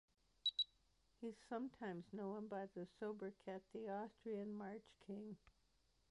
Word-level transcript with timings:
He 1.19 1.27
is 1.27 1.35
sometimes 1.47 2.05
known 2.11 2.47
by 2.47 2.65
the 2.73 2.87
sobriquet 2.99 3.59
"The 3.71 3.87
Austrian 3.89 4.51
March 4.55 4.81
King". 5.05 5.37